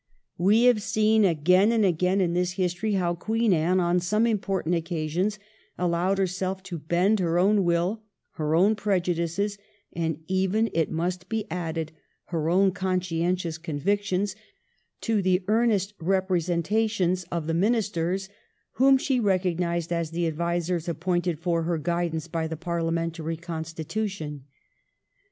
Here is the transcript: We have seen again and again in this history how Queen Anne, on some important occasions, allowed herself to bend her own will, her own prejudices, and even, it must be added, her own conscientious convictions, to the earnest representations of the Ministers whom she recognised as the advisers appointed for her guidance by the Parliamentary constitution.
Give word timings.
We 0.39 0.63
have 0.63 0.81
seen 0.81 1.23
again 1.23 1.71
and 1.71 1.85
again 1.85 2.21
in 2.21 2.33
this 2.33 2.53
history 2.53 2.93
how 2.93 3.13
Queen 3.13 3.53
Anne, 3.53 3.79
on 3.79 3.99
some 3.99 4.25
important 4.25 4.73
occasions, 4.73 5.37
allowed 5.77 6.17
herself 6.17 6.63
to 6.63 6.79
bend 6.79 7.19
her 7.19 7.37
own 7.37 7.63
will, 7.63 8.01
her 8.31 8.55
own 8.55 8.73
prejudices, 8.75 9.59
and 9.93 10.23
even, 10.27 10.71
it 10.73 10.89
must 10.89 11.29
be 11.29 11.45
added, 11.51 11.91
her 12.33 12.49
own 12.49 12.71
conscientious 12.71 13.59
convictions, 13.59 14.35
to 15.01 15.21
the 15.21 15.43
earnest 15.47 15.93
representations 15.99 17.23
of 17.25 17.45
the 17.45 17.53
Ministers 17.53 18.27
whom 18.71 18.97
she 18.97 19.19
recognised 19.19 19.93
as 19.93 20.09
the 20.09 20.25
advisers 20.25 20.89
appointed 20.89 21.37
for 21.37 21.61
her 21.61 21.77
guidance 21.77 22.27
by 22.27 22.47
the 22.47 22.57
Parliamentary 22.57 23.37
constitution. 23.37 24.45